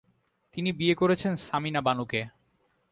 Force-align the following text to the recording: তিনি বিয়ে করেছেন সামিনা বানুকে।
তিনি 0.53 0.69
বিয়ে 0.71 0.95
করেছেন 0.95 1.33
সামিনা 1.41 1.81
বানুকে। 1.81 2.21